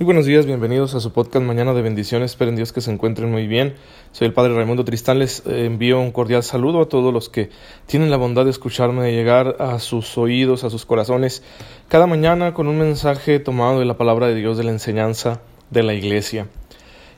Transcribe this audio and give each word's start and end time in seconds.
Muy 0.00 0.06
buenos 0.06 0.24
días, 0.24 0.46
bienvenidos 0.46 0.94
a 0.94 1.00
su 1.00 1.12
podcast 1.12 1.44
Mañana 1.44 1.74
de 1.74 1.82
Bendiciones. 1.82 2.30
Esperen 2.30 2.56
Dios 2.56 2.72
que 2.72 2.80
se 2.80 2.90
encuentren 2.90 3.30
muy 3.30 3.46
bien. 3.46 3.74
Soy 4.12 4.28
el 4.28 4.32
Padre 4.32 4.54
Raimundo 4.54 4.82
Tristán. 4.82 5.18
Les 5.18 5.44
eh, 5.44 5.66
envío 5.66 6.00
un 6.00 6.10
cordial 6.10 6.42
saludo 6.42 6.80
a 6.80 6.88
todos 6.88 7.12
los 7.12 7.28
que 7.28 7.50
tienen 7.84 8.10
la 8.10 8.16
bondad 8.16 8.46
de 8.46 8.50
escucharme, 8.50 9.04
de 9.04 9.12
llegar 9.12 9.56
a 9.58 9.78
sus 9.78 10.16
oídos, 10.16 10.64
a 10.64 10.70
sus 10.70 10.86
corazones, 10.86 11.42
cada 11.88 12.06
mañana 12.06 12.54
con 12.54 12.66
un 12.66 12.78
mensaje 12.78 13.40
tomado 13.40 13.78
de 13.78 13.84
la 13.84 13.98
palabra 13.98 14.26
de 14.26 14.36
Dios, 14.36 14.56
de 14.56 14.64
la 14.64 14.70
enseñanza 14.70 15.42
de 15.68 15.82
la 15.82 15.92
iglesia. 15.92 16.46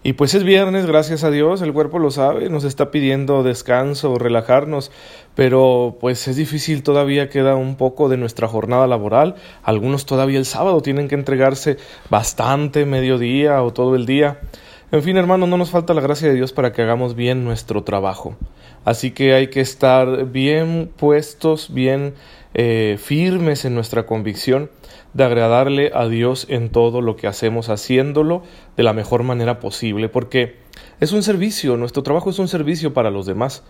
Y 0.05 0.15
pues 0.15 0.35
es 0.35 0.43
viernes, 0.43 0.85
gracias 0.87 1.23
a 1.23 1.31
Dios, 1.31 1.63
el 1.63 1.73
cuerpo 1.73 2.01
lo 2.01 2.11
sabe, 2.11 2.49
nos 2.49 2.65
está 2.65 2.91
pidiendo 2.91 3.45
descanso, 3.45 4.17
relajarnos, 4.17 4.91
pero 5.37 5.97
pues 6.01 6.27
es 6.27 6.35
difícil, 6.35 6.83
todavía 6.83 7.29
queda 7.29 7.55
un 7.55 7.77
poco 7.77 8.09
de 8.09 8.17
nuestra 8.17 8.49
jornada 8.49 8.89
laboral, 8.89 9.37
algunos 9.63 10.05
todavía 10.05 10.41
el 10.41 10.45
sábado 10.45 10.81
tienen 10.81 11.07
que 11.07 11.15
entregarse 11.15 11.77
bastante, 12.11 12.85
mediodía 12.85 13.63
o 13.63 13.73
todo 13.73 13.95
el 13.95 14.05
día. 14.05 14.41
En 14.91 15.05
fin, 15.05 15.17
hermano, 15.17 15.47
no 15.47 15.57
nos 15.57 15.71
falta 15.71 15.95
la 15.95 16.01
gracia 16.01 16.29
de 16.29 16.35
Dios 16.35 16.53
para 16.53 16.73
que 16.73 16.83
hagamos 16.83 17.15
bien 17.15 17.45
nuestro 17.45 17.85
trabajo. 17.85 18.35
Así 18.85 19.13
que 19.13 19.35
hay 19.35 19.47
que 19.47 19.61
estar 19.61 20.27
bien 20.27 20.91
puestos, 20.97 21.73
bien 21.73 22.15
eh, 22.55 22.99
firmes 23.01 23.65
en 23.65 23.77
nuestra 23.77 24.05
convicción 24.05 24.69
de 25.15 25.25
agradarle 25.25 25.91
a 25.95 26.07
Dios 26.09 26.47
en 26.49 26.71
todo 26.71 27.01
lo 27.01 27.17
que 27.17 27.27
hacemos, 27.27 27.69
haciéndolo 27.69 28.43
de 28.77 28.83
la 28.83 28.93
mejor 28.93 29.23
manera 29.23 29.61
posible, 29.61 30.09
porque 30.09 30.57
es 31.01 31.13
un 31.13 31.23
servicio, 31.23 31.77
nuestro 31.77 32.03
trabajo 32.03 32.31
es 32.31 32.39
un 32.39 32.49
servicio 32.49 32.95
para 32.95 33.11
los 33.11 33.27
demás, 33.27 33.63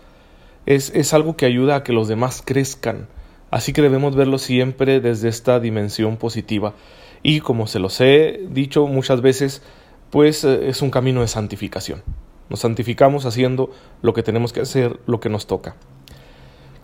es, 0.65 0.91
es 0.95 1.13
algo 1.13 1.35
que 1.35 1.45
ayuda 1.45 1.75
a 1.75 1.83
que 1.83 1.93
los 1.93 2.07
demás 2.07 2.41
crezcan, 2.45 3.07
así 3.51 3.73
que 3.73 3.81
debemos 3.81 4.15
verlo 4.15 4.37
siempre 4.37 4.99
desde 4.99 5.29
esta 5.29 5.59
dimensión 5.59 6.17
positiva. 6.17 6.73
Y 7.21 7.39
como 7.39 7.67
se 7.67 7.79
los 7.79 7.99
he 8.01 8.45
dicho 8.49 8.87
muchas 8.87 9.21
veces, 9.21 9.61
pues 10.09 10.43
eh, 10.43 10.69
es 10.69 10.81
un 10.81 10.91
camino 10.91 11.21
de 11.21 11.27
santificación. 11.27 12.03
Nos 12.49 12.59
santificamos 12.59 13.25
haciendo 13.25 13.71
lo 14.01 14.13
que 14.13 14.23
tenemos 14.23 14.51
que 14.51 14.61
hacer, 14.61 14.99
lo 15.05 15.19
que 15.19 15.29
nos 15.29 15.47
toca 15.47 15.75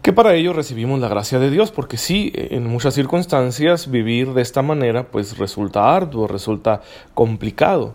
que 0.10 0.14
para 0.14 0.34
ello 0.34 0.54
recibimos 0.54 1.00
la 1.00 1.08
gracia 1.08 1.38
de 1.38 1.52
Dios, 1.52 1.70
porque 1.70 1.96
sí, 1.96 2.32
en 2.34 2.66
muchas 2.66 2.96
circunstancias 2.96 3.92
vivir 3.92 4.34
de 4.34 4.42
esta 4.42 4.64
manera 4.64 5.04
pues 5.04 5.38
resulta 5.38 5.96
arduo, 5.96 6.28
resulta 6.28 6.82
complicado, 7.14 7.94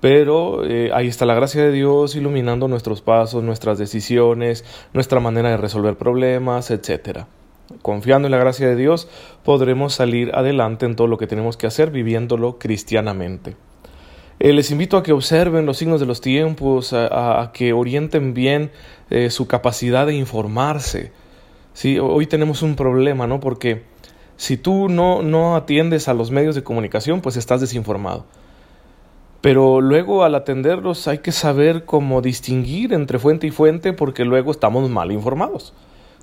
pero 0.00 0.64
eh, 0.64 0.92
ahí 0.94 1.08
está 1.08 1.26
la 1.26 1.34
gracia 1.34 1.64
de 1.64 1.72
Dios 1.72 2.14
iluminando 2.14 2.68
nuestros 2.68 3.02
pasos, 3.02 3.42
nuestras 3.42 3.76
decisiones, 3.76 4.64
nuestra 4.92 5.18
manera 5.18 5.50
de 5.50 5.56
resolver 5.56 5.96
problemas, 5.96 6.70
etc. 6.70 7.24
Confiando 7.82 8.28
en 8.28 8.30
la 8.30 8.38
gracia 8.38 8.68
de 8.68 8.76
Dios 8.76 9.08
podremos 9.42 9.94
salir 9.94 10.30
adelante 10.36 10.86
en 10.86 10.94
todo 10.94 11.08
lo 11.08 11.18
que 11.18 11.26
tenemos 11.26 11.56
que 11.56 11.66
hacer 11.66 11.90
viviéndolo 11.90 12.60
cristianamente. 12.60 13.56
Eh, 14.38 14.52
les 14.52 14.70
invito 14.70 14.96
a 14.96 15.02
que 15.02 15.12
observen 15.12 15.66
los 15.66 15.78
signos 15.78 15.98
de 15.98 16.06
los 16.06 16.20
tiempos, 16.20 16.92
a, 16.92 17.50
que 17.52 17.72
orienten 17.72 18.32
bien 18.32 18.70
eh, 19.10 19.30
su 19.30 19.48
capacidad 19.48 20.06
de 20.06 20.14
informarse, 20.14 21.10
Sí, 21.78 22.00
hoy 22.00 22.26
tenemos 22.26 22.62
un 22.62 22.74
problema, 22.74 23.28
¿no? 23.28 23.38
Porque 23.38 23.84
si 24.36 24.56
tú 24.56 24.88
no, 24.88 25.22
no 25.22 25.54
atiendes 25.54 26.08
a 26.08 26.12
los 26.12 26.32
medios 26.32 26.56
de 26.56 26.64
comunicación, 26.64 27.20
pues 27.20 27.36
estás 27.36 27.60
desinformado. 27.60 28.24
Pero 29.42 29.80
luego 29.80 30.24
al 30.24 30.34
atenderlos 30.34 31.06
hay 31.06 31.18
que 31.18 31.30
saber 31.30 31.84
cómo 31.84 32.20
distinguir 32.20 32.92
entre 32.92 33.20
fuente 33.20 33.46
y 33.46 33.52
fuente 33.52 33.92
porque 33.92 34.24
luego 34.24 34.50
estamos 34.50 34.90
mal 34.90 35.12
informados. 35.12 35.72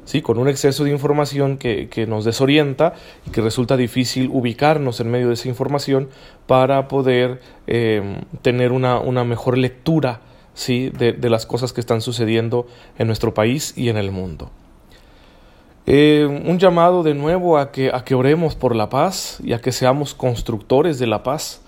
¿sí? 0.04 0.22
Con 0.22 0.40
un 0.40 0.50
exceso 0.50 0.84
de 0.84 0.92
información 0.92 1.56
que, 1.56 1.88
que, 1.88 2.06
nos 2.06 2.26
desorienta 2.26 2.94
y 3.26 3.30
que 3.30 3.40
resulta 3.40 3.78
difícil 3.78 4.30
ubicarnos 4.34 5.00
en 5.00 5.10
medio 5.10 5.30
de 5.30 5.36
esa 5.36 5.48
información 5.48 6.10
para 6.48 6.90
poder 6.90 7.40
eh, 7.68 8.24
tener 8.42 8.74
una, 8.74 9.00
una, 9.00 9.24
mejor 9.24 9.58
lectura 9.58 10.20
¿sí? 10.54 10.90
de, 10.90 11.14
de 11.14 11.30
las 11.30 11.46
cosas 11.46 11.72
que 11.72 11.80
están 11.80 12.02
sucediendo 12.02 12.68
en 12.98 13.08
nuestro 13.08 13.34
país 13.34 13.74
y 13.78 13.88
en 13.88 13.96
el 13.96 14.12
mundo. 14.12 14.52
Eh, 15.88 16.26
un 16.26 16.58
llamado 16.58 17.04
de 17.04 17.14
nuevo 17.14 17.60
a 17.60 17.72
que, 17.72 17.92
a 17.94 18.04
que 18.04 18.16
oremos 18.16 18.56
por 18.56 18.76
la 18.76 18.90
paz 18.90 19.40
y 19.44 19.54
a 19.54 19.62
que 19.62 19.72
seamos 19.72 20.16
constructores 20.16 20.98
de 20.98 21.06
la 21.06 21.22
paz, 21.22 21.62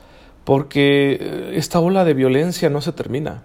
porque 0.43 1.17
eh, 1.21 1.51
esta 1.53 1.79
ola 1.79 2.03
de 2.03 2.15
violencia 2.15 2.69
no 2.69 2.81
se 2.81 2.93
termina. 2.93 3.43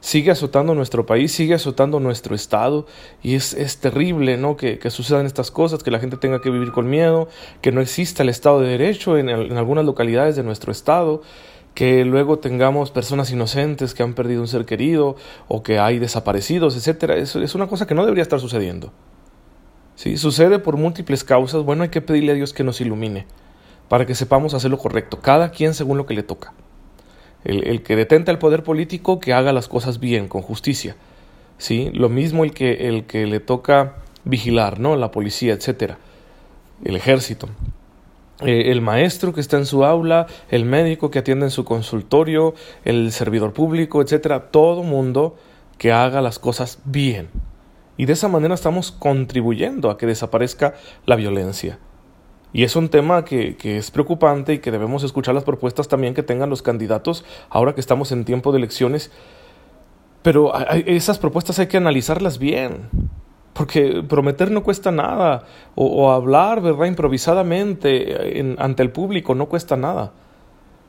Sigue 0.00 0.30
azotando 0.30 0.74
nuestro 0.74 1.06
país, 1.06 1.32
sigue 1.32 1.54
azotando 1.54 2.00
nuestro 2.00 2.34
estado 2.34 2.86
y 3.22 3.34
es, 3.34 3.54
es 3.54 3.78
terrible 3.78 4.36
¿no? 4.36 4.56
Que, 4.56 4.78
que, 4.78 4.90
sucedan 4.90 5.24
estas 5.26 5.50
cosas, 5.50 5.82
que 5.82 5.92
la 5.92 6.00
gente 6.00 6.16
tenga 6.16 6.42
que 6.42 6.50
vivir 6.50 6.72
con 6.72 6.90
miedo, 6.90 7.28
que 7.62 7.72
no 7.72 7.80
exista 7.80 8.24
el 8.24 8.28
Estado 8.28 8.60
de 8.60 8.68
Derecho 8.68 9.16
en, 9.16 9.30
en 9.30 9.56
algunas 9.56 9.84
localidades 9.86 10.36
de 10.36 10.42
nuestro 10.42 10.72
estado, 10.72 11.22
que 11.74 12.04
luego 12.04 12.40
tengamos 12.40 12.90
personas 12.90 13.30
inocentes 13.30 13.94
que 13.94 14.02
han 14.02 14.14
perdido 14.14 14.42
un 14.42 14.48
ser 14.48 14.66
querido 14.66 15.16
o 15.48 15.62
que 15.62 15.78
hay 15.78 15.98
desaparecidos, 15.98 16.76
etc. 16.76 17.10
Eso 17.12 17.40
es 17.40 17.54
una 17.54 17.68
cosa 17.68 17.86
que 17.86 17.94
no 17.94 18.04
debería 18.04 18.22
estar 18.22 18.40
sucediendo. 18.40 18.92
Si 19.94 20.16
sucede 20.16 20.58
por 20.58 20.76
múltiples 20.76 21.24
causas, 21.24 21.62
bueno, 21.62 21.82
hay 21.82 21.90
que 21.90 22.00
pedirle 22.00 22.32
a 22.32 22.34
Dios 22.34 22.52
que 22.52 22.64
nos 22.64 22.80
ilumine 22.80 23.26
para 23.88 24.06
que 24.06 24.14
sepamos 24.14 24.54
hacer 24.54 24.70
lo 24.70 24.78
correcto, 24.78 25.20
cada 25.20 25.50
quien 25.50 25.74
según 25.74 25.98
lo 25.98 26.06
que 26.06 26.14
le 26.14 26.22
toca. 26.22 26.54
El, 27.44 27.82
que 27.82 27.94
detenta 27.94 28.30
el 28.30 28.38
poder 28.38 28.62
político, 28.62 29.20
que 29.20 29.34
haga 29.34 29.52
las 29.52 29.68
cosas 29.68 30.00
bien, 30.00 30.28
con 30.28 30.42
justicia. 30.42 30.96
¿sí? 31.58 31.90
Lo 31.92 32.08
mismo 32.08 32.44
el 32.44 32.54
que, 32.54 32.88
el 32.88 33.04
que 33.04 33.26
le 33.26 33.40
toca 33.40 33.96
vigilar, 34.24 34.80
¿no? 34.80 34.96
La 34.96 35.10
policía, 35.10 35.52
etcétera. 35.52 35.98
El 36.84 36.96
ejército. 36.96 37.48
Eh, 38.40 38.70
el 38.70 38.80
maestro 38.80 39.34
que 39.34 39.40
está 39.42 39.58
en 39.58 39.66
su 39.66 39.84
aula, 39.84 40.26
el 40.50 40.64
médico 40.64 41.10
que 41.10 41.18
atiende 41.18 41.46
en 41.46 41.50
su 41.50 41.64
consultorio, 41.64 42.54
el 42.84 43.12
servidor 43.12 43.52
público, 43.52 44.00
etcétera. 44.00 44.50
Todo 44.50 44.84
mundo 44.84 45.36
que 45.76 45.92
haga 45.92 46.22
las 46.22 46.38
cosas 46.38 46.78
bien 46.86 47.28
y 47.96 48.06
de 48.06 48.12
esa 48.14 48.28
manera 48.28 48.54
estamos 48.54 48.90
contribuyendo 48.90 49.90
a 49.90 49.98
que 49.98 50.06
desaparezca 50.06 50.74
la 51.06 51.16
violencia. 51.16 51.78
Y 52.52 52.64
es 52.64 52.76
un 52.76 52.88
tema 52.88 53.24
que, 53.24 53.56
es 53.62 53.90
preocupante 53.90 54.54
y 54.54 54.58
que 54.58 54.70
debemos 54.70 55.04
escuchar 55.04 55.34
las 55.34 55.44
propuestas 55.44 55.88
también 55.88 56.14
que 56.14 56.22
tengan 56.22 56.50
los 56.50 56.62
candidatos 56.62 57.24
ahora 57.48 57.74
que 57.74 57.80
estamos 57.80 58.12
en 58.12 58.24
tiempo 58.24 58.52
de 58.52 58.58
elecciones. 58.58 59.10
Pero 60.22 60.52
esas 60.86 61.18
propuestas 61.18 61.58
hay 61.58 61.66
que 61.66 61.78
analizarlas 61.78 62.38
bien, 62.38 62.90
porque 63.54 64.04
prometer 64.06 64.50
no 64.50 64.62
cuesta 64.62 64.92
nada, 64.92 65.44
o, 65.74 66.12
hablar, 66.12 66.60
¿verdad?, 66.60 66.86
improvisadamente 66.86 68.54
ante 68.58 68.82
el 68.82 68.90
público 68.90 69.34
no 69.34 69.46
cuesta 69.46 69.76
nada. 69.76 70.12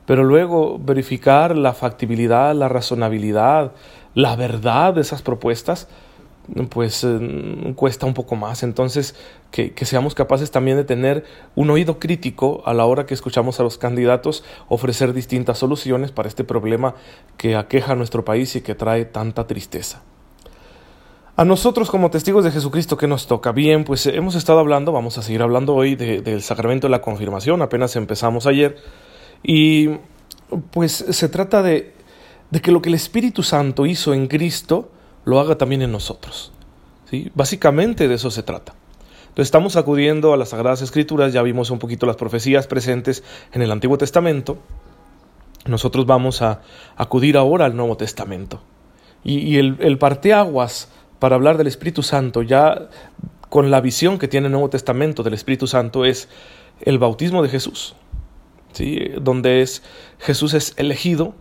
Pero 0.06 0.22
luego 0.22 0.78
verificar 0.78 1.56
la 1.56 1.72
factibilidad, 1.72 2.54
la 2.54 2.68
razonabilidad, 2.68 3.72
la 4.14 4.36
verdad 4.36 4.94
de 4.94 5.00
esas 5.00 5.22
propuestas, 5.22 5.88
pues 6.68 7.04
eh, 7.04 7.72
cuesta 7.76 8.06
un 8.06 8.14
poco 8.14 8.36
más. 8.36 8.62
Entonces, 8.62 9.14
que, 9.50 9.72
seamos 9.84 10.14
capaces 10.14 10.50
también 10.50 10.76
de 10.76 10.84
tener 10.84 11.24
un 11.54 11.70
oído 11.70 11.98
crítico 11.98 12.62
a 12.66 12.74
la 12.74 12.84
hora 12.84 13.06
que 13.06 13.14
escuchamos 13.14 13.60
a 13.60 13.62
los 13.62 13.78
candidatos 13.78 14.44
ofrecer 14.68 15.12
distintas 15.12 15.58
soluciones 15.58 16.12
para 16.12 16.28
este 16.28 16.44
problema 16.44 16.94
que 17.36 17.56
aqueja 17.56 17.92
a 17.92 17.96
nuestro 17.96 18.24
país 18.24 18.54
y 18.56 18.60
que 18.60 18.74
trae 18.74 19.04
tanta 19.04 19.46
tristeza. 19.46 20.02
A 21.36 21.44
nosotros 21.44 21.90
como 21.90 22.10
testigos 22.10 22.44
de 22.44 22.52
Jesucristo, 22.52 22.96
¿qué 22.96 23.08
nos 23.08 23.26
toca? 23.26 23.50
Bien, 23.50 23.82
pues 23.82 24.06
hemos 24.06 24.36
estado 24.36 24.60
hablando, 24.60 24.92
vamos 24.92 25.18
a 25.18 25.22
seguir 25.22 25.42
hablando 25.42 25.74
hoy 25.74 25.96
del 25.96 26.42
sacramento 26.42 26.86
de 26.86 26.92
la 26.92 27.00
confirmación, 27.00 27.60
apenas 27.60 27.96
empezamos 27.96 28.46
ayer, 28.46 28.76
y 29.42 29.88
pues 30.70 30.92
se 30.92 31.28
trata 31.28 31.60
de 31.60 31.92
que 32.62 32.70
lo 32.70 32.80
que 32.80 32.88
el 32.88 32.94
Espíritu 32.94 33.42
Santo 33.42 33.84
hizo 33.84 34.14
en 34.14 34.28
Cristo, 34.28 34.92
lo 35.24 35.40
haga 35.40 35.56
también 35.56 35.82
en 35.82 35.92
nosotros. 35.92 36.52
¿sí? 37.10 37.30
Básicamente 37.34 38.08
de 38.08 38.14
eso 38.14 38.30
se 38.30 38.42
trata. 38.42 38.74
Entonces 39.34 39.48
estamos 39.48 39.74
acudiendo 39.76 40.32
a 40.32 40.36
las 40.36 40.50
Sagradas 40.50 40.80
Escrituras, 40.80 41.32
ya 41.32 41.42
vimos 41.42 41.70
un 41.70 41.80
poquito 41.80 42.06
las 42.06 42.14
profecías 42.14 42.68
presentes 42.68 43.24
en 43.52 43.62
el 43.62 43.72
Antiguo 43.72 43.98
Testamento. 43.98 44.58
Nosotros 45.66 46.06
vamos 46.06 46.40
a 46.40 46.60
acudir 46.96 47.36
ahora 47.36 47.64
al 47.64 47.74
Nuevo 47.74 47.96
Testamento. 47.96 48.62
Y, 49.24 49.56
el, 49.56 49.98
parteaguas 49.98 50.88
para 51.18 51.34
hablar 51.34 51.56
del 51.56 51.66
Espíritu 51.66 52.02
Santo, 52.02 52.42
ya 52.42 52.90
con 53.48 53.70
la 53.70 53.80
visión 53.80 54.18
que 54.18 54.28
tiene 54.28 54.46
el 54.46 54.52
Nuevo 54.52 54.68
Testamento 54.68 55.22
del 55.22 55.34
Espíritu 55.34 55.66
Santo, 55.66 56.04
es 56.04 56.28
el 56.82 56.98
bautismo 56.98 57.42
de 57.42 57.48
Jesús. 57.48 57.96
¿sí? 58.72 59.00
Donde 59.20 59.62
es, 59.62 59.82
Jesús 60.20 60.54
es 60.54 60.74
elegido, 60.76 61.34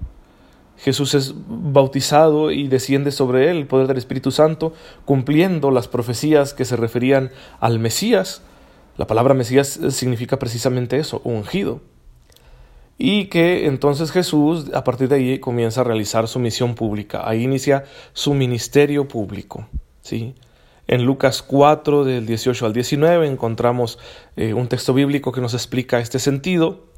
Jesús 0.84 1.14
es 1.14 1.34
bautizado 1.48 2.52
y 2.52 2.68
desciende 2.68 3.12
sobre 3.12 3.50
él 3.50 3.58
el 3.58 3.68
poder 3.68 3.88
del 3.88 3.98
Espíritu 3.98 4.32
Santo, 4.32 4.74
cumpliendo 5.06 5.72
las 5.72 5.88
profecías 5.88 6.54
que 6.54 6.66
se 6.66 6.76
referían 6.76 7.32
al 7.62 7.80
Mesías. 7.80 8.42
La 8.98 9.08
palabra 9.08 9.34
Mesías 9.34 9.80
significa 9.92 10.40
precisamente 10.40 10.98
eso, 10.98 11.22
ungido. 11.24 11.80
Y 12.98 13.28
que 13.28 13.66
entonces 13.66 14.12
Jesús 14.12 14.72
a 14.74 14.84
partir 14.84 15.08
de 15.08 15.16
ahí 15.16 15.40
comienza 15.40 15.82
a 15.82 15.86
realizar 15.86 16.28
su 16.28 16.40
misión 16.40 16.76
pública, 16.76 17.28
ahí 17.28 17.44
inicia 17.44 17.86
su 18.12 18.34
ministerio 18.34 19.08
público. 19.08 19.70
¿sí? 20.02 20.36
En 20.88 21.06
Lucas 21.06 21.42
4 21.42 22.04
del 22.04 22.26
18 22.26 22.66
al 22.66 22.74
19 22.74 23.26
encontramos 23.26 24.00
eh, 24.36 24.54
un 24.54 24.68
texto 24.68 24.94
bíblico 24.94 25.32
que 25.32 25.40
nos 25.40 25.54
explica 25.54 26.00
este 26.00 26.20
sentido 26.20 26.93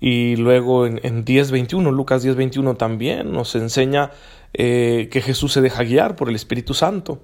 Y 0.00 0.36
luego 0.36 0.86
en, 0.86 1.00
en 1.02 1.24
10.21, 1.24 1.92
Lucas 1.92 2.24
10.21 2.24 2.76
también 2.76 3.32
nos 3.32 3.54
enseña 3.54 4.10
eh, 4.52 5.08
que 5.12 5.20
Jesús 5.20 5.52
se 5.52 5.60
deja 5.60 5.84
guiar 5.84 6.16
por 6.16 6.28
el 6.28 6.34
Espíritu 6.34 6.74
Santo. 6.74 7.20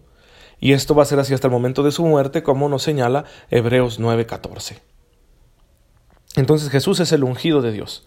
Y 0.60 0.72
esto 0.72 0.94
va 0.94 1.02
a 1.02 1.06
ser 1.06 1.18
así 1.18 1.34
hasta 1.34 1.48
el 1.48 1.52
momento 1.52 1.82
de 1.82 1.90
su 1.90 2.04
muerte, 2.04 2.42
como 2.42 2.68
nos 2.68 2.82
señala 2.82 3.24
Hebreos 3.50 4.00
9:14. 4.00 4.78
Entonces 6.36 6.70
Jesús 6.70 7.00
es 7.00 7.12
el 7.12 7.24
ungido 7.24 7.62
de 7.62 7.72
Dios. 7.72 8.06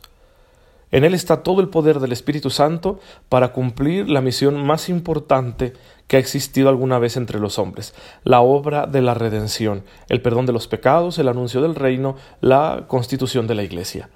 En 0.92 1.04
Él 1.04 1.13
está 1.13 1.44
todo 1.44 1.62
el 1.62 1.69
poder 1.69 2.00
del 2.00 2.12
Espíritu 2.12 2.50
Santo 2.50 3.00
para 3.27 3.54
cumplir 3.54 4.10
la 4.10 4.21
misión 4.21 4.66
más 4.66 4.89
importante 4.89 5.74
que 6.07 6.18
ha 6.18 6.19
existido 6.19 6.69
alguna 6.69 6.98
vez 6.98 7.16
entre 7.16 7.39
los 7.39 7.60
hombres, 7.60 7.94
la 8.24 8.42
obra 8.42 8.88
de 8.88 9.04
la 9.04 9.13
redención, 9.13 9.83
el 10.07 10.24
perdón 10.24 10.48
de 10.48 10.54
los 10.54 10.68
pecados, 10.68 11.19
el 11.19 11.27
anuncio 11.27 11.62
del 11.62 11.75
reino, 11.75 12.16
la 12.42 12.86
constitución 12.88 13.45
de 13.45 13.54
la 13.54 13.63
Iglesia. 13.63 14.10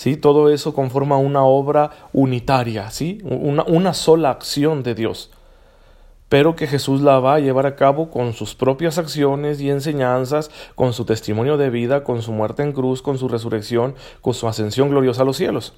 ¿Sí? 0.00 0.16
Todo 0.16 0.48
eso 0.48 0.72
conforma 0.72 1.18
una 1.18 1.44
obra 1.44 1.90
unitaria, 2.14 2.90
¿sí? 2.90 3.18
una, 3.22 3.64
una 3.64 3.92
sola 3.92 4.30
acción 4.30 4.82
de 4.82 4.94
Dios 4.94 5.30
pero 6.30 6.54
que 6.54 6.68
Jesús 6.68 7.02
la 7.02 7.18
va 7.18 7.34
a 7.34 7.40
llevar 7.40 7.66
a 7.66 7.74
cabo 7.74 8.08
con 8.08 8.32
sus 8.34 8.54
propias 8.54 8.98
acciones 8.98 9.60
y 9.60 9.68
enseñanzas, 9.68 10.52
con 10.76 10.92
su 10.92 11.04
testimonio 11.04 11.56
de 11.56 11.70
vida, 11.70 12.04
con 12.04 12.22
su 12.22 12.30
muerte 12.30 12.62
en 12.62 12.72
cruz, 12.72 13.02
con 13.02 13.18
su 13.18 13.26
resurrección, 13.26 13.96
con 14.20 14.32
su 14.32 14.46
ascensión 14.46 14.90
gloriosa 14.90 15.22
a 15.22 15.24
los 15.24 15.36
cielos. 15.36 15.74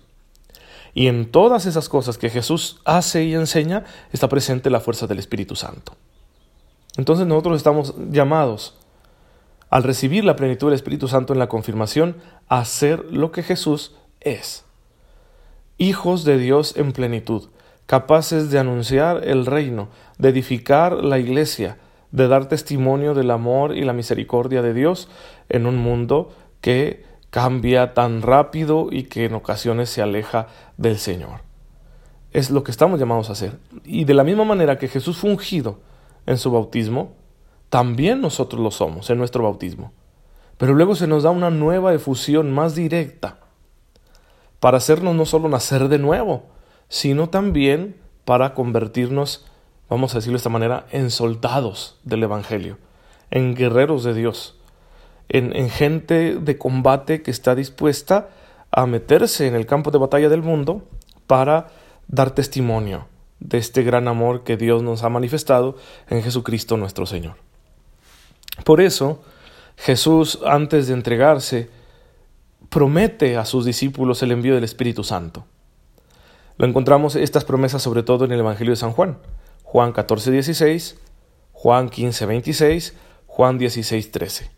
Y 0.93 1.07
en 1.07 1.31
todas 1.31 1.65
esas 1.65 1.89
cosas 1.89 2.19
que 2.19 2.29
Jesús 2.29 2.83
hace 2.85 3.25
y 3.25 3.35
enseña 3.35 3.85
está 4.13 4.29
presente 4.29 4.69
la 4.69 4.81
fuerza 4.81 5.07
del 5.07 5.21
Espíritu 5.21 5.57
Santo. 5.57 5.95
Entonces 6.99 7.27
nosotros 7.27 7.57
estamos 7.57 7.95
llamados, 8.11 8.75
al 9.71 9.85
recibir 9.85 10.23
la 10.23 10.37
plenitud 10.37 10.67
del 10.67 10.75
Espíritu 10.75 11.09
Santo 11.09 11.33
en 11.33 11.39
la 11.39 11.49
confirmación, 11.49 12.19
a 12.49 12.59
hacer 12.59 13.07
lo 13.11 13.33
que 13.33 13.43
Jesús 13.43 13.97
es. 14.25 14.65
Hijos 15.79 16.25
de 16.25 16.39
Dios 16.39 16.77
en 16.77 16.93
plenitud, 16.93 17.49
capaces 17.87 18.51
de 18.51 18.59
anunciar 18.59 19.27
el 19.27 19.47
reino, 19.47 19.89
de 20.19 20.31
edificar 20.31 21.05
la 21.05 21.19
iglesia, 21.19 21.79
de 22.11 22.29
dar 22.29 22.49
testimonio 22.49 23.15
del 23.15 23.31
amor 23.31 23.77
y 23.77 23.83
la 23.83 23.93
misericordia 23.93 24.63
de 24.63 24.75
Dios 24.75 25.09
en 25.49 25.67
un 25.67 25.79
mundo 25.79 26.31
que 26.61 27.05
cambia 27.31 27.95
tan 27.95 28.23
rápido 28.23 28.89
y 28.91 29.05
que 29.05 29.25
en 29.25 29.35
ocasiones 29.35 29.89
se 29.89 30.03
aleja 30.03 30.49
del 30.77 30.99
Señor. 30.99 31.41
Es 32.33 32.51
lo 32.51 32.63
que 32.63 32.71
estamos 32.71 33.01
llamados 33.01 33.29
a 33.29 33.33
hacer. 33.33 33.59
Y 33.85 34.05
de 34.05 34.15
la 34.15 34.25
misma 34.25 34.45
manera 34.45 34.79
que 34.79 34.89
Jesús 34.89 35.17
fue 35.19 35.31
ungido 35.31 35.81
en 36.27 36.39
su 36.39 36.51
bautismo, 36.51 37.13
también 37.71 38.21
nosotros 38.21 38.61
lo 38.61 38.71
somos 38.71 39.09
en 39.11 39.19
nuestro 39.19 39.43
bautismo. 39.43 39.93
Pero 40.59 40.75
luego 40.75 40.95
se 40.95 41.07
nos 41.07 41.23
da 41.23 41.31
una 41.31 41.51
nueva 41.51 41.95
efusión 41.95 42.53
más 42.53 42.75
directa 42.75 43.39
para 44.63 44.77
hacernos 44.77 45.17
no 45.17 45.27
solo 45.27 45.49
nacer 45.49 45.89
de 45.89 45.99
nuevo, 45.99 46.45
sino 46.89 47.29
también 47.29 47.97
para 48.25 48.55
convertirnos, 48.55 49.45
vamos 49.91 50.15
a 50.15 50.19
decirlo 50.19 50.35
de 50.35 50.37
esta 50.37 50.51
manera, 50.51 50.87
en 50.93 51.11
soldados 51.11 51.99
del 52.05 52.23
Evangelio, 52.23 52.79
en 53.33 53.57
guerreros 53.57 54.05
de 54.05 54.15
Dios, 54.15 54.57
en, 55.29 55.69
gente 55.69 56.37
de 56.37 56.59
combate 56.59 57.23
que 57.23 57.33
está 57.33 57.57
dispuesta 57.57 58.29
a 58.71 58.87
meterse 58.87 59.49
en 59.49 59.57
el 59.57 59.67
campo 59.67 59.91
de 59.91 59.99
batalla 59.99 60.29
del 60.29 60.43
mundo 60.43 60.87
para 61.27 61.67
dar 62.07 62.31
testimonio 62.31 63.09
de 63.41 63.59
este 63.59 63.83
gran 63.83 64.07
amor 64.07 64.45
que 64.45 64.57
Dios 64.57 64.81
nos 64.85 65.03
ha 65.03 65.09
manifestado 65.09 65.75
en 66.09 66.23
Jesucristo 66.23 66.77
nuestro 66.77 67.05
Señor. 67.05 67.35
Por 68.65 68.81
eso, 68.81 69.25
Jesús, 69.77 70.39
antes 70.47 70.87
de 70.87 70.95
entregarse, 70.95 71.82
promete 72.73 73.37
a 73.37 73.45
sus 73.45 73.67
discípulos 73.67 74.23
el 74.23 74.33
envío 74.33 74.55
del 74.55 74.65
Espíritu 74.65 75.05
Santo. 75.05 75.45
Lo 76.57 76.67
encontramos 76.67 77.17
estas 77.17 77.45
promesas 77.45 77.83
sobre 77.83 78.03
todo 78.03 78.25
en 78.25 78.33
el 78.33 78.41
Evangelio 78.41 78.73
de 78.73 78.77
San 78.77 78.93
Juan, 78.93 79.19
Juan 79.63 79.93
14, 79.93 80.31
16, 80.31 80.99
Juan 81.53 81.91
15, 81.91 82.25
26, 82.25 82.97
Juan 83.27 83.59
16, 83.59 84.11
13. 84.11 84.51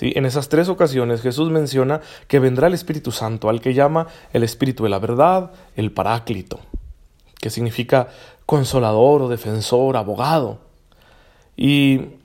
En 0.00 0.26
esas 0.26 0.48
tres 0.48 0.68
ocasiones 0.68 1.22
Jesús 1.22 1.50
menciona 1.50 2.00
que 2.26 2.40
vendrá 2.40 2.66
el 2.66 2.74
Espíritu 2.74 3.12
Santo, 3.12 3.48
al 3.48 3.60
que 3.60 3.74
llama 3.74 4.08
el 4.32 4.42
Espíritu 4.42 4.82
de 4.82 4.90
la 4.90 4.98
verdad, 4.98 5.52
el 5.76 5.92
Paráclito, 5.92 6.58
que 7.40 7.50
significa 7.50 8.08
consolador 8.44 9.22
o 9.22 9.28
defensor, 9.28 9.96
abogado. 9.96 10.58
Y 11.56 12.16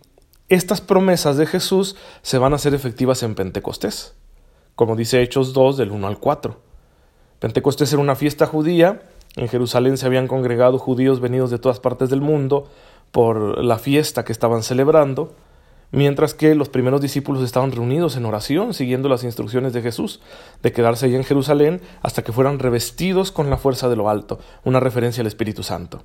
estas 0.49 0.81
promesas 0.81 1.37
de 1.37 1.45
Jesús 1.45 1.95
se 2.23 2.39
van 2.39 2.53
a 2.53 2.55
hacer 2.55 2.73
efectivas 2.73 3.21
en 3.21 3.35
Pentecostés, 3.35 4.15
como 4.75 4.95
dice 4.95 5.21
Hechos 5.21 5.53
2 5.53 5.77
del 5.77 5.91
1 5.91 6.07
al 6.07 6.19
4. 6.19 6.57
Pentecostés 7.39 7.91
era 7.93 8.01
una 8.01 8.15
fiesta 8.15 8.45
judía, 8.45 9.01
en 9.35 9.47
Jerusalén 9.47 9.97
se 9.97 10.05
habían 10.05 10.27
congregado 10.27 10.77
judíos 10.77 11.19
venidos 11.19 11.51
de 11.51 11.59
todas 11.59 11.79
partes 11.79 12.09
del 12.09 12.21
mundo 12.21 12.67
por 13.11 13.63
la 13.63 13.77
fiesta 13.77 14.23
que 14.23 14.31
estaban 14.31 14.63
celebrando, 14.63 15.33
mientras 15.91 16.33
que 16.33 16.55
los 16.55 16.69
primeros 16.69 17.01
discípulos 17.01 17.43
estaban 17.43 17.71
reunidos 17.71 18.15
en 18.17 18.25
oración, 18.25 18.73
siguiendo 18.73 19.09
las 19.09 19.23
instrucciones 19.23 19.73
de 19.73 19.81
Jesús, 19.81 20.21
de 20.61 20.71
quedarse 20.71 21.05
allí 21.05 21.15
en 21.15 21.23
Jerusalén 21.23 21.81
hasta 22.01 22.23
que 22.23 22.31
fueran 22.31 22.59
revestidos 22.59 23.31
con 23.31 23.49
la 23.49 23.57
fuerza 23.57 23.89
de 23.89 23.95
lo 23.95 24.09
alto, 24.09 24.39
una 24.63 24.79
referencia 24.79 25.21
al 25.21 25.27
Espíritu 25.27 25.63
Santo. 25.63 26.03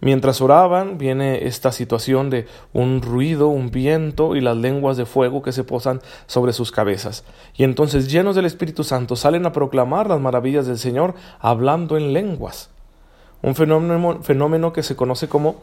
Mientras 0.00 0.40
oraban, 0.40 0.98
viene 0.98 1.46
esta 1.46 1.72
situación 1.72 2.30
de 2.30 2.46
un 2.72 3.00
ruido, 3.00 3.48
un 3.48 3.70
viento 3.70 4.36
y 4.36 4.40
las 4.40 4.56
lenguas 4.56 4.96
de 4.96 5.06
fuego 5.06 5.42
que 5.42 5.52
se 5.52 5.64
posan 5.64 6.00
sobre 6.26 6.52
sus 6.52 6.72
cabezas. 6.72 7.24
Y 7.56 7.64
entonces, 7.64 8.10
llenos 8.10 8.36
del 8.36 8.44
Espíritu 8.44 8.84
Santo, 8.84 9.16
salen 9.16 9.46
a 9.46 9.52
proclamar 9.52 10.08
las 10.08 10.20
maravillas 10.20 10.66
del 10.66 10.78
Señor 10.78 11.14
hablando 11.38 11.96
en 11.96 12.12
lenguas. 12.12 12.70
Un 13.42 13.54
fenómeno, 13.54 14.22
fenómeno 14.22 14.72
que 14.72 14.82
se 14.82 14.96
conoce 14.96 15.28
como 15.28 15.56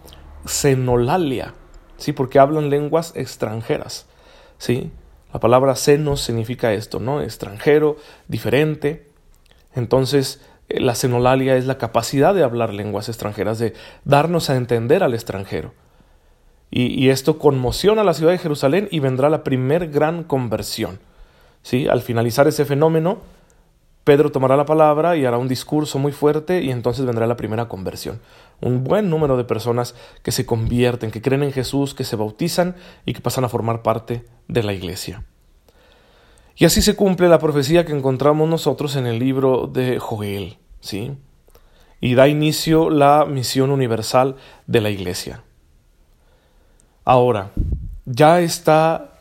xenolalia, 0.46 1.54
¿sí? 1.98 2.14
Porque 2.14 2.40
hablan 2.40 2.70
lenguas 2.70 3.14
extranjeras, 3.16 4.06
¿sí? 4.58 4.92
La 5.34 5.40
palabra 5.40 5.76
senos 5.76 6.22
significa 6.22 6.74
esto, 6.74 7.00
¿no? 7.00 7.22
Extranjero, 7.22 7.98
diferente. 8.28 9.08
Entonces, 9.74 10.42
la 10.80 10.96
senolalia 10.96 11.56
es 11.56 11.66
la 11.66 11.78
capacidad 11.78 12.34
de 12.34 12.44
hablar 12.44 12.74
lenguas 12.74 13.10
extranjeras, 13.10 13.60
de 13.60 13.74
darnos 14.06 14.50
a 14.50 14.56
entender 14.56 15.04
al 15.04 15.14
extranjero. 15.14 15.74
Y, 16.70 16.88
y, 17.04 17.10
esto 17.10 17.38
conmociona 17.38 18.02
a 18.02 18.06
la 18.06 18.14
ciudad 18.14 18.32
de 18.32 18.38
Jerusalén 18.38 18.88
y 18.92 19.00
vendrá 19.00 19.30
la 19.30 19.44
primer 19.44 19.90
gran 19.90 20.24
conversión. 20.24 21.00
¿sí? 21.64 21.88
Al 21.90 22.02
finalizar 22.02 22.48
ese 22.48 22.64
fenómeno, 22.64 23.20
Pedro 24.04 24.32
tomará 24.32 24.58
la 24.58 24.66
palabra 24.66 25.16
y 25.16 25.26
hará 25.26 25.38
un 25.38 25.48
discurso 25.48 26.00
muy 26.00 26.12
fuerte 26.12 26.64
y 26.64 26.72
entonces 26.72 27.06
vendrá 27.06 27.28
la 27.28 27.38
primera 27.38 27.68
conversión. 27.68 28.20
Un 28.60 28.84
buen 28.84 29.10
número 29.10 29.38
de 29.38 29.44
personas 29.44 29.96
que 30.24 30.32
se 30.32 30.46
convierten, 30.46 31.12
que 31.12 31.22
creen 31.22 31.44
en 31.44 31.52
Jesús, 31.52 31.94
que 31.94 32.04
se 32.04 32.16
bautizan 32.16 32.76
y 33.06 33.14
que 33.14 33.22
pasan 33.22 33.44
a 33.44 33.50
formar 33.50 33.84
parte 33.84 34.26
de 34.48 34.64
la 34.64 34.74
iglesia. 34.74 35.24
Y 36.56 36.66
así 36.66 36.82
se 36.82 36.96
cumple 36.96 37.30
la 37.30 37.40
profecía 37.40 37.86
que 37.86 37.94
encontramos 37.94 38.48
nosotros 38.48 38.96
en 38.96 39.08
el 39.08 39.20
libro 39.20 39.68
de 39.68 40.00
Joel, 40.00 40.58
¿sí? 40.80 41.14
Y 42.00 42.16
da 42.16 42.28
inicio 42.28 42.90
la 42.90 43.26
misión 43.26 43.72
universal 43.72 44.36
de 44.68 44.82
la 44.82 44.90
iglesia. 44.90 45.44
Ahora, 47.04 47.52
ya 48.06 48.42
está 48.42 49.12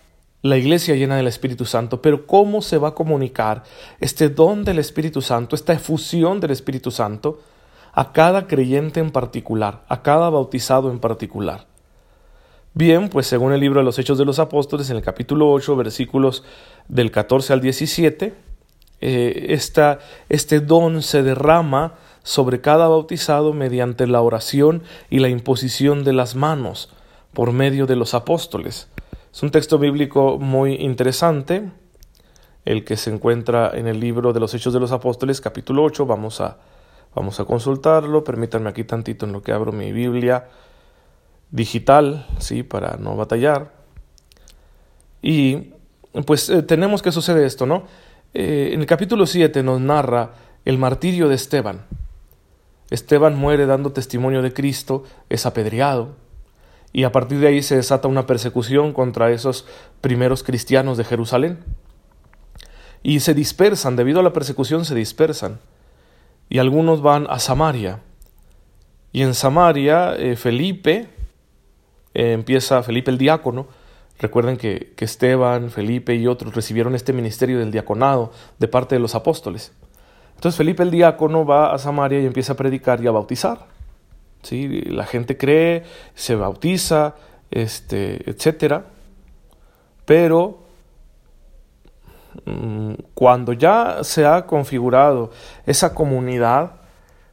la 0.42 0.56
iglesia 0.56 0.94
llena 0.96 1.16
del 1.16 1.26
Espíritu 1.26 1.66
Santo, 1.66 2.00
pero 2.00 2.26
¿cómo 2.26 2.62
se 2.62 2.78
va 2.78 2.88
a 2.88 2.94
comunicar 2.94 3.62
este 4.00 4.28
don 4.28 4.64
del 4.64 4.78
Espíritu 4.78 5.20
Santo, 5.20 5.54
esta 5.54 5.74
efusión 5.74 6.40
del 6.40 6.50
Espíritu 6.50 6.90
Santo 6.90 7.40
a 7.92 8.12
cada 8.12 8.46
creyente 8.46 9.00
en 9.00 9.10
particular, 9.10 9.84
a 9.88 10.02
cada 10.02 10.30
bautizado 10.30 10.90
en 10.90 10.98
particular? 10.98 11.69
Bien, 12.72 13.08
pues 13.08 13.26
según 13.26 13.52
el 13.52 13.58
libro 13.58 13.80
de 13.80 13.84
los 13.84 13.98
Hechos 13.98 14.16
de 14.16 14.24
los 14.24 14.38
Apóstoles, 14.38 14.90
en 14.90 14.96
el 14.96 15.02
capítulo 15.02 15.50
8, 15.50 15.74
versículos 15.74 16.44
del 16.86 17.10
14 17.10 17.52
al 17.52 17.60
17, 17.60 18.32
eh, 19.00 19.58
este 20.28 20.60
don 20.60 21.02
se 21.02 21.24
derrama 21.24 21.94
sobre 22.22 22.60
cada 22.60 22.86
bautizado 22.86 23.52
mediante 23.54 24.06
la 24.06 24.22
oración 24.22 24.84
y 25.10 25.18
la 25.18 25.28
imposición 25.28 26.04
de 26.04 26.12
las 26.12 26.36
manos 26.36 26.92
por 27.32 27.50
medio 27.50 27.86
de 27.86 27.96
los 27.96 28.14
apóstoles. 28.14 28.88
Es 29.32 29.42
un 29.42 29.50
texto 29.50 29.80
bíblico 29.80 30.38
muy 30.38 30.74
interesante, 30.74 31.72
el 32.64 32.84
que 32.84 32.96
se 32.96 33.10
encuentra 33.10 33.72
en 33.74 33.88
el 33.88 33.98
libro 33.98 34.32
de 34.32 34.38
los 34.38 34.54
Hechos 34.54 34.72
de 34.72 34.78
los 34.78 34.92
Apóstoles, 34.92 35.40
capítulo 35.40 35.82
8. 35.82 36.06
Vamos 36.06 36.40
a, 36.40 36.58
vamos 37.16 37.40
a 37.40 37.44
consultarlo. 37.46 38.22
Permítanme 38.22 38.70
aquí 38.70 38.84
tantito 38.84 39.26
en 39.26 39.32
lo 39.32 39.42
que 39.42 39.50
abro 39.50 39.72
mi 39.72 39.90
Biblia 39.90 40.46
digital, 41.50 42.26
¿sí? 42.38 42.62
Para 42.62 42.96
no 42.96 43.16
batallar. 43.16 43.72
Y 45.22 45.72
pues 46.26 46.48
eh, 46.50 46.62
tenemos 46.62 47.02
que 47.02 47.12
sucede 47.12 47.46
esto, 47.46 47.66
¿no? 47.66 47.84
Eh, 48.34 48.70
en 48.72 48.80
el 48.80 48.86
capítulo 48.86 49.26
7 49.26 49.62
nos 49.62 49.80
narra 49.80 50.32
el 50.64 50.78
martirio 50.78 51.28
de 51.28 51.34
Esteban. 51.34 51.86
Esteban 52.90 53.36
muere 53.36 53.66
dando 53.66 53.92
testimonio 53.92 54.42
de 54.42 54.52
Cristo, 54.52 55.04
es 55.28 55.46
apedreado, 55.46 56.16
y 56.92 57.04
a 57.04 57.12
partir 57.12 57.38
de 57.38 57.48
ahí 57.48 57.62
se 57.62 57.76
desata 57.76 58.08
una 58.08 58.26
persecución 58.26 58.92
contra 58.92 59.30
esos 59.30 59.64
primeros 60.00 60.42
cristianos 60.42 60.98
de 60.98 61.04
Jerusalén. 61.04 61.58
y 63.02 63.20
se 63.20 63.32
dispersan, 63.32 63.96
debido 63.96 64.20
a 64.20 64.22
la 64.22 64.34
persecución 64.34 64.84
se 64.84 64.94
dispersan. 64.94 65.58
Y 66.50 66.58
algunos 66.58 67.00
van 67.00 67.26
a 67.30 67.38
Samaria. 67.38 68.00
Y 69.10 69.22
en 69.22 69.32
Samaria 69.32 70.14
eh, 70.16 70.36
Felipe, 70.36 71.08
eh, 72.14 72.32
empieza 72.32 72.82
Felipe 72.82 73.10
el 73.10 73.18
diácono, 73.18 73.66
recuerden 74.18 74.56
que, 74.56 74.92
que 74.96 75.04
Esteban, 75.04 75.70
Felipe 75.70 76.14
y 76.14 76.26
otros 76.26 76.54
recibieron 76.54 76.94
este 76.94 77.12
ministerio 77.12 77.58
del 77.58 77.70
diaconado 77.70 78.32
de 78.58 78.68
parte 78.68 78.94
de 78.94 79.00
los 79.00 79.14
apóstoles. 79.14 79.72
Entonces 80.40 80.56
Felipe 80.56 80.82
el 80.82 80.90
diácono 80.90 81.44
va 81.44 81.74
a 81.74 81.78
Samaria 81.78 82.18
y 82.20 82.24
empieza 82.24 82.54
a 82.54 82.56
predicar 82.56 83.02
y 83.02 83.06
a 83.06 83.10
bautizar. 83.10 83.66
¿Sí? 84.42 84.80
La 84.86 85.04
gente 85.04 85.36
cree, 85.36 85.84
se 86.14 86.34
bautiza, 86.34 87.14
este, 87.50 88.30
etcétera. 88.30 88.86
Pero 90.06 90.60
mm, 92.46 92.94
cuando 93.12 93.52
ya 93.52 93.98
se 94.02 94.24
ha 94.24 94.46
configurado 94.46 95.30
esa 95.66 95.94
comunidad, 95.94 96.72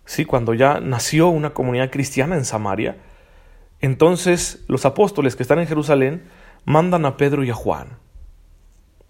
¿sí? 0.03 0.25
cuando 0.25 0.53
ya 0.53 0.81
nació 0.81 1.29
una 1.29 1.51
comunidad 1.51 1.89
cristiana 1.89 2.36
en 2.36 2.43
Samaria, 2.43 2.98
entonces 3.81 4.63
los 4.67 4.86
apóstoles 4.86 5.36
que 5.36 5.43
están 5.43 5.60
en 5.60 5.67
Jerusalén 5.67 6.24
mandan 6.65 7.05
a 7.05 7.17
Pedro 7.17 7.43
y 7.43 7.50
a 7.50 7.53
Juan. 7.53 7.98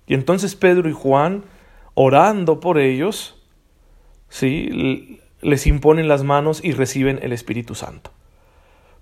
Y 0.06 0.14
entonces 0.14 0.56
Pedro 0.56 0.90
y 0.90 0.94
Juan, 0.94 1.46
orando 1.94 2.60
por 2.60 2.78
ellos, 2.78 3.42
¿sí? 4.30 5.20
les 5.42 5.68
imponen 5.68 6.08
las 6.08 6.24
manos 6.24 6.64
y 6.64 6.72
reciben 6.72 7.20
el 7.22 7.34
Espíritu 7.34 7.76
Santo 7.76 8.12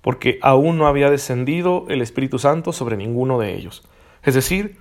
porque 0.05 0.38
aún 0.43 0.77
no 0.77 0.86
había 0.86 1.10
descendido 1.10 1.88
el 1.89 2.00
Espíritu 2.00 2.38
Santo 2.38 2.74
sobre 2.74 2.95
ninguno 2.95 3.39
de 3.39 3.55
ellos. 3.55 3.84
Es 4.22 4.36
decir, 4.36 4.77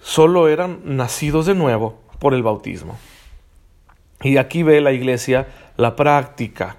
solo 0.00 0.46
eran 0.46 0.82
nacidos 0.84 1.46
de 1.46 1.56
nuevo 1.56 2.00
por 2.20 2.32
el 2.32 2.44
bautismo. 2.44 2.96
Y 4.20 4.36
aquí 4.36 4.62
ve 4.62 4.80
la 4.80 4.92
Iglesia 4.92 5.48
la 5.76 5.96
práctica 5.96 6.76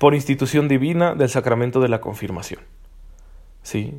por 0.00 0.14
institución 0.14 0.66
divina 0.66 1.14
del 1.14 1.28
sacramento 1.28 1.78
de 1.80 1.88
la 1.88 2.00
confirmación. 2.00 2.62
¿Sí? 3.62 3.94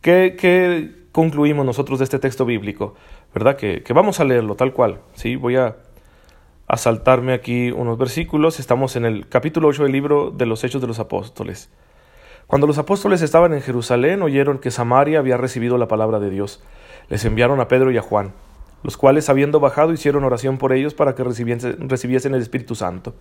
¿Qué, 0.00 1.06
concluimos 1.12 1.64
nosotros 1.64 2.00
de 2.00 2.04
este 2.04 2.18
texto 2.18 2.44
bíblico? 2.44 2.96
¿Verdad? 3.32 3.54
Que, 3.56 3.84
vamos 3.94 4.18
a 4.18 4.24
leerlo 4.24 4.56
tal 4.56 4.72
cual. 4.72 4.98
¿sí? 5.14 5.36
Voy 5.36 5.54
a 5.54 5.76
a 6.72 6.78
saltarme 6.78 7.34
aquí 7.34 7.70
unos 7.70 7.98
versículos. 7.98 8.58
Estamos 8.58 8.96
en 8.96 9.04
el 9.04 9.28
capítulo 9.28 9.68
8 9.68 9.82
del 9.82 9.92
libro 9.92 10.30
de 10.30 10.46
los 10.46 10.64
Hechos 10.64 10.80
de 10.80 10.86
los 10.86 11.00
Apóstoles. 11.00 11.68
Cuando 12.46 12.66
los 12.66 12.78
apóstoles 12.78 13.20
estaban 13.20 13.52
en 13.52 13.60
Jerusalén, 13.60 14.22
oyeron 14.22 14.58
que 14.58 14.70
Samaria 14.70 15.18
había 15.18 15.36
recibido 15.36 15.76
la 15.76 15.86
palabra 15.86 16.18
de 16.18 16.30
Dios. 16.30 16.62
Les 17.10 17.26
enviaron 17.26 17.60
a 17.60 17.68
Pedro 17.68 17.90
y 17.90 17.98
a 17.98 18.02
Juan, 18.02 18.32
los 18.82 18.96
cuales, 18.96 19.28
habiendo 19.28 19.60
bajado, 19.60 19.92
hicieron 19.92 20.24
oración 20.24 20.56
por 20.56 20.72
ellos 20.72 20.94
para 20.94 21.14
que 21.14 21.22
recibiesen 21.22 22.34
el 22.34 22.40
Espíritu 22.40 22.74
Santo. 22.74 23.14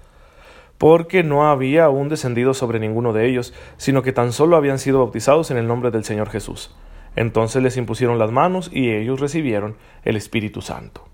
Porque 0.81 1.21
no 1.21 1.47
había 1.47 1.85
aún 1.85 2.09
descendido 2.09 2.55
sobre 2.55 2.79
ninguno 2.79 3.13
de 3.13 3.29
ellos, 3.29 3.53
sino 3.77 4.01
que 4.01 4.13
tan 4.13 4.31
solo 4.31 4.55
habían 4.55 4.79
sido 4.79 4.97
bautizados 4.97 5.51
en 5.51 5.57
el 5.57 5.67
nombre 5.67 5.91
del 5.91 6.03
Señor 6.03 6.31
Jesús. 6.31 6.75
Entonces 7.15 7.61
les 7.61 7.77
impusieron 7.77 8.17
las 8.17 8.31
manos 8.31 8.71
y 8.73 8.89
ellos 8.89 9.19
recibieron 9.19 9.75
el 10.05 10.15
Espíritu 10.15 10.63
Santo. 10.63 11.07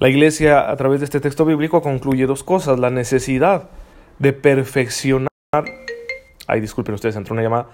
La 0.00 0.08
Iglesia, 0.08 0.72
a 0.72 0.76
través 0.76 0.98
de 0.98 1.04
este 1.04 1.20
texto 1.20 1.44
bíblico, 1.44 1.82
concluye 1.82 2.26
dos 2.26 2.42
cosas. 2.42 2.80
La 2.80 2.90
necesidad 2.90 3.68
de 4.18 4.32
perfeccionar, 4.32 5.28
ay, 6.48 6.60
disculpen 6.60 6.96
ustedes, 6.96 7.14
entró 7.14 7.34
una 7.34 7.44
llamada, 7.44 7.68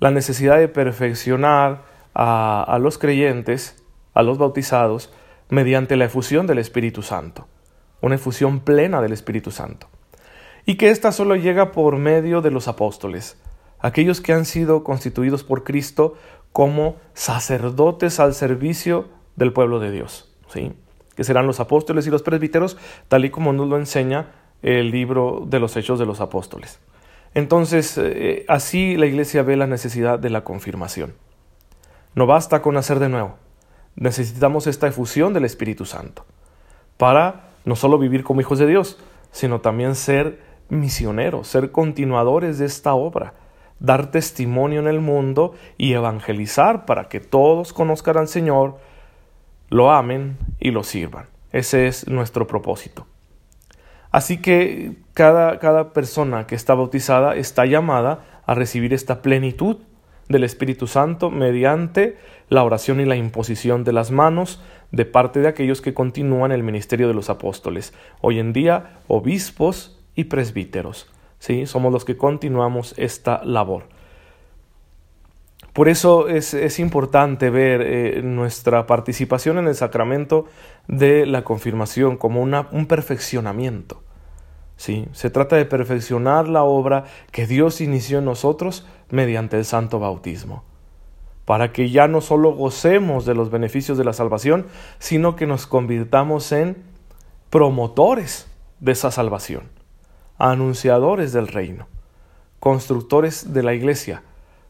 la 0.00 0.12
necesidad 0.12 0.56
de 0.56 0.68
perfeccionar 0.68 1.82
a, 2.14 2.62
a 2.62 2.78
los 2.78 2.96
creyentes, 2.96 3.84
a 4.14 4.22
los 4.22 4.38
bautizados, 4.38 5.12
mediante 5.50 5.96
la 5.96 6.06
efusión 6.06 6.46
del 6.46 6.56
Espíritu 6.56 7.02
Santo, 7.02 7.48
una 8.00 8.14
efusión 8.14 8.60
plena 8.60 9.02
del 9.02 9.12
Espíritu 9.12 9.50
Santo. 9.50 9.88
Y 10.64 10.76
que 10.76 10.90
ésta 10.90 11.12
solo 11.12 11.36
llega 11.36 11.72
por 11.72 11.96
medio 11.96 12.40
de 12.40 12.50
los 12.50 12.68
apóstoles, 12.68 13.36
aquellos 13.80 14.20
que 14.20 14.32
han 14.32 14.44
sido 14.44 14.84
constituidos 14.84 15.42
por 15.42 15.64
Cristo 15.64 16.14
como 16.52 16.96
sacerdotes 17.14 18.20
al 18.20 18.34
servicio 18.34 19.08
del 19.36 19.52
pueblo 19.52 19.80
de 19.80 19.90
Dios. 19.90 20.32
¿sí? 20.48 20.72
que 21.14 21.24
serán 21.24 21.46
los 21.46 21.60
apóstoles 21.60 22.06
y 22.06 22.10
los 22.10 22.22
presbíteros, 22.22 22.76
tal 23.08 23.24
y 23.24 23.30
como 23.30 23.52
nos 23.52 23.68
lo 23.68 23.76
enseña 23.76 24.32
el 24.62 24.90
libro 24.90 25.44
de 25.46 25.58
los 25.58 25.76
Hechos 25.76 25.98
de 25.98 26.06
los 26.06 26.20
Apóstoles. 26.20 26.78
Entonces, 27.34 27.98
eh, 27.98 28.44
así 28.48 28.96
la 28.96 29.06
Iglesia 29.06 29.42
ve 29.42 29.56
la 29.56 29.66
necesidad 29.66 30.18
de 30.18 30.30
la 30.30 30.44
confirmación. 30.44 31.14
No 32.14 32.26
basta 32.26 32.62
con 32.62 32.74
nacer 32.74 32.98
de 32.98 33.08
nuevo, 33.08 33.36
necesitamos 33.96 34.66
esta 34.66 34.86
efusión 34.86 35.32
del 35.32 35.44
Espíritu 35.44 35.86
Santo 35.86 36.24
para 36.96 37.48
no 37.64 37.74
solo 37.74 37.98
vivir 37.98 38.22
como 38.22 38.40
hijos 38.40 38.58
de 38.58 38.66
Dios, 38.66 38.98
sino 39.30 39.60
también 39.60 39.94
ser 39.94 40.40
misioneros, 40.68 41.48
ser 41.48 41.70
continuadores 41.70 42.58
de 42.58 42.66
esta 42.66 42.94
obra, 42.94 43.34
dar 43.78 44.10
testimonio 44.10 44.80
en 44.80 44.86
el 44.86 45.00
mundo 45.00 45.54
y 45.76 45.92
evangelizar 45.92 46.86
para 46.86 47.08
que 47.08 47.20
todos 47.20 47.72
conozcan 47.72 48.16
al 48.16 48.28
Señor, 48.28 48.78
lo 49.68 49.90
amen 49.90 50.38
y 50.60 50.70
lo 50.70 50.84
sirvan. 50.84 51.26
Ese 51.50 51.86
es 51.86 52.06
nuestro 52.08 52.46
propósito. 52.46 53.06
Así 54.10 54.38
que 54.38 54.96
cada, 55.14 55.58
cada 55.58 55.92
persona 55.92 56.46
que 56.46 56.54
está 56.54 56.74
bautizada 56.74 57.34
está 57.34 57.66
llamada 57.66 58.42
a 58.46 58.54
recibir 58.54 58.92
esta 58.92 59.22
plenitud 59.22 59.78
del 60.28 60.44
Espíritu 60.44 60.86
Santo 60.86 61.30
mediante 61.30 62.18
la 62.48 62.64
oración 62.64 63.00
y 63.00 63.04
la 63.04 63.16
imposición 63.16 63.84
de 63.84 63.92
las 63.92 64.10
manos 64.10 64.62
de 64.90 65.06
parte 65.06 65.40
de 65.40 65.48
aquellos 65.48 65.80
que 65.80 65.94
continúan 65.94 66.52
el 66.52 66.62
ministerio 66.62 67.08
de 67.08 67.14
los 67.14 67.30
apóstoles. 67.30 67.94
Hoy 68.20 68.38
en 68.38 68.52
día, 68.52 69.00
obispos 69.08 70.01
y 70.14 70.24
presbíteros. 70.24 71.10
¿sí? 71.38 71.66
Somos 71.66 71.92
los 71.92 72.04
que 72.04 72.16
continuamos 72.16 72.94
esta 72.96 73.42
labor. 73.44 73.84
Por 75.72 75.88
eso 75.88 76.28
es, 76.28 76.78
importante 76.78 77.48
ver 77.48 77.80
eh, 77.80 78.22
nuestra 78.22 78.86
participación 78.86 79.56
en 79.56 79.68
el 79.68 79.74
sacramento 79.74 80.44
de 80.86 81.24
la 81.24 81.44
confirmación 81.44 82.18
como 82.18 82.42
una, 82.42 82.68
un 82.72 82.84
perfeccionamiento. 82.84 84.02
¿sí? 84.76 85.08
Se 85.12 85.30
trata 85.30 85.56
de 85.56 85.64
perfeccionar 85.64 86.46
la 86.46 86.62
obra 86.62 87.04
que 87.30 87.46
Dios 87.46 87.80
inició 87.80 88.18
en 88.18 88.26
nosotros 88.26 88.86
mediante 89.08 89.56
el 89.56 89.64
santo 89.64 89.98
bautismo, 89.98 90.62
para 91.46 91.72
que 91.72 91.88
ya 91.88 92.06
no 92.06 92.20
solo 92.20 92.52
gocemos 92.52 93.24
de 93.24 93.34
los 93.34 93.50
beneficios 93.50 93.96
de 93.96 94.04
la 94.04 94.12
salvación, 94.12 94.66
sino 94.98 95.36
que 95.36 95.46
nos 95.46 95.66
convirtamos 95.66 96.52
en 96.52 96.82
promotores 97.48 98.46
de 98.80 98.92
esa 98.92 99.10
salvación, 99.10 99.70
anunciadores 100.50 101.32
del 101.32 101.46
reino, 101.46 101.86
constructores 102.58 103.52
de 103.52 103.62
la 103.62 103.74
iglesia, 103.74 104.24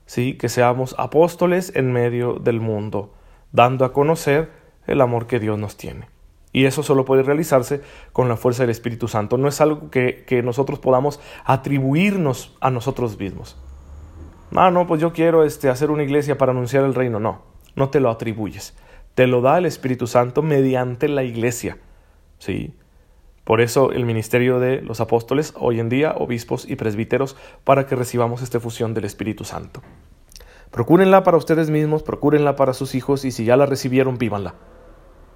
¿sí? 0.04 0.34
que 0.34 0.50
seamos 0.50 0.94
apóstoles 0.98 1.72
en 1.74 1.92
medio 1.92 2.34
del 2.34 2.60
mundo, 2.60 3.14
dando 3.52 3.86
a 3.86 3.92
conocer 3.94 4.50
el 4.86 5.00
amor 5.00 5.26
que 5.26 5.40
Dios 5.40 5.58
nos 5.58 5.78
tiene. 5.78 6.08
Y 6.52 6.66
eso 6.66 6.82
solo 6.82 7.06
puede 7.06 7.22
realizarse 7.22 7.80
con 8.12 8.28
la 8.28 8.36
fuerza 8.36 8.64
del 8.64 8.70
Espíritu 8.70 9.08
Santo. 9.08 9.38
No 9.38 9.48
es 9.48 9.62
algo 9.62 9.90
que, 9.90 10.24
que 10.26 10.42
nosotros 10.42 10.78
podamos 10.78 11.20
atribuirnos 11.46 12.54
a 12.60 12.70
nosotros 12.70 13.18
mismos. 13.18 13.56
Ah, 14.54 14.70
no, 14.70 14.86
pues 14.86 15.00
yo 15.00 15.14
quiero 15.14 15.42
este, 15.42 15.70
hacer 15.70 15.90
una 15.90 16.02
iglesia 16.02 16.36
para 16.36 16.52
anunciar 16.52 16.84
el 16.84 16.94
reino. 16.94 17.18
No, 17.18 17.40
no 17.76 17.88
te 17.88 18.00
lo 18.00 18.10
atribuyes. 18.10 18.76
Te 19.14 19.26
lo 19.26 19.40
da 19.40 19.56
el 19.56 19.64
Espíritu 19.64 20.06
Santo 20.06 20.42
mediante 20.42 21.08
la 21.08 21.22
iglesia. 21.24 21.78
¿Sí? 22.38 22.74
Por 23.44 23.60
eso 23.60 23.90
el 23.90 24.04
ministerio 24.04 24.60
de 24.60 24.82
los 24.82 25.00
apóstoles, 25.00 25.52
hoy 25.56 25.80
en 25.80 25.88
día 25.88 26.14
obispos 26.16 26.68
y 26.68 26.76
presbíteros, 26.76 27.36
para 27.64 27.86
que 27.86 27.96
recibamos 27.96 28.40
esta 28.42 28.60
fusión 28.60 28.94
del 28.94 29.04
Espíritu 29.04 29.44
Santo. 29.44 29.82
Procúrenla 30.70 31.24
para 31.24 31.36
ustedes 31.36 31.68
mismos, 31.68 32.02
procúrenla 32.02 32.56
para 32.56 32.72
sus 32.72 32.94
hijos 32.94 33.24
y 33.24 33.32
si 33.32 33.44
ya 33.44 33.56
la 33.56 33.66
recibieron, 33.66 34.16
vívanla. 34.16 34.54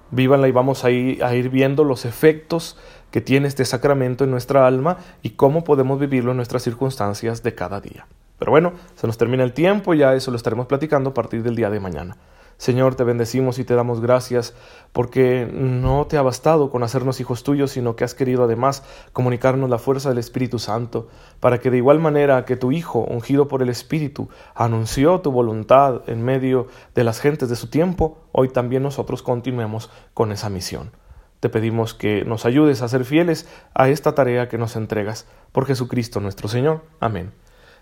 Vívanla 0.09 0.47
y 0.47 0.51
vamos 0.51 0.85
a 0.85 0.89
ir, 0.89 1.23
a 1.23 1.35
ir 1.35 1.49
viendo 1.49 1.83
los 1.83 2.05
efectos 2.05 2.77
que 3.11 3.19
tiene 3.19 3.47
este 3.47 3.65
sacramento 3.65 4.23
en 4.23 4.31
nuestra 4.31 4.65
alma 4.65 4.97
y 5.21 5.31
cómo 5.31 5.65
podemos 5.65 5.99
vivirlo 5.99 6.31
en 6.31 6.37
nuestras 6.37 6.63
circunstancias 6.63 7.43
de 7.43 7.53
cada 7.55 7.81
día. 7.81 8.07
Pero 8.39 8.51
bueno, 8.51 8.73
se 8.95 9.05
nos 9.05 9.17
termina 9.17 9.43
el 9.43 9.53
tiempo 9.53 9.93
ya 9.93 10.13
eso 10.15 10.31
lo 10.31 10.37
estaremos 10.37 10.67
platicando 10.67 11.09
a 11.09 11.13
partir 11.13 11.43
del 11.43 11.55
día 11.55 11.69
de 11.69 11.79
mañana. 11.81 12.17
Señor, 12.57 12.95
te 12.95 13.03
bendecimos 13.03 13.59
y 13.59 13.65
te 13.65 13.75
damos 13.75 14.01
gracias 14.01 14.55
porque 14.91 15.47
no 15.51 16.07
te 16.07 16.17
ha 16.17 16.23
bastado 16.23 16.71
con 16.71 16.81
hacernos 16.81 17.19
hijos 17.19 17.43
tuyos, 17.43 17.71
sino 17.71 17.95
que 17.95 18.03
has 18.03 18.15
querido 18.15 18.45
además 18.45 18.83
comunicarnos 19.13 19.69
la 19.69 19.77
fuerza 19.77 20.09
del 20.09 20.17
Espíritu 20.17 20.57
Santo, 20.57 21.07
para 21.39 21.59
que 21.59 21.69
de 21.69 21.77
igual 21.77 21.99
manera 21.99 22.45
que 22.45 22.55
tu 22.55 22.71
Hijo, 22.71 23.01
ungido 23.01 23.47
por 23.47 23.61
el 23.61 23.69
Espíritu, 23.69 24.29
anunció 24.55 25.21
tu 25.21 25.31
voluntad 25.31 26.01
en 26.07 26.23
medio 26.23 26.67
de 26.95 27.03
las 27.03 27.19
gentes 27.19 27.47
de 27.47 27.55
su 27.55 27.69
tiempo, 27.69 28.17
hoy 28.31 28.49
también 28.49 28.81
nosotros 28.81 29.21
continuemos 29.21 29.91
con 30.15 30.31
esa 30.31 30.49
misión. 30.49 30.91
Te 31.39 31.49
pedimos 31.49 31.93
que 31.93 32.25
nos 32.25 32.47
ayudes 32.47 32.81
a 32.81 32.87
ser 32.87 33.05
fieles 33.05 33.47
a 33.75 33.89
esta 33.89 34.15
tarea 34.15 34.49
que 34.49 34.57
nos 34.57 34.75
entregas, 34.75 35.27
por 35.51 35.67
Jesucristo 35.67 36.19
nuestro 36.19 36.47
Señor. 36.47 36.83
Amén. 36.99 37.33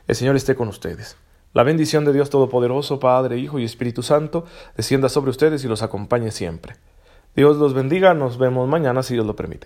El 0.08 0.16
Señor 0.16 0.36
esté 0.36 0.56
con 0.56 0.68
ustedes. 0.68 1.16
La 1.56 1.64
bendición 1.64 2.04
de 2.04 2.12
Dios 2.12 2.30
Todopoderoso, 2.30 3.00
Padre, 3.00 3.38
Hijo 3.38 3.60
y 3.60 3.64
Espíritu 3.64 4.04
Santo, 4.04 4.44
descienda 4.76 5.08
sobre 5.08 5.32
ustedes 5.32 5.64
y 5.64 5.70
los 5.70 5.84
acompañe 5.84 6.32
siempre. 6.32 6.76
Dios 7.34 7.56
los 7.56 7.74
bendiga, 7.74 8.14
nos 8.14 8.38
vemos 8.38 8.68
mañana 8.68 9.04
si 9.04 9.14
Dios 9.14 9.26
lo 9.26 9.38
permite. 9.38 9.64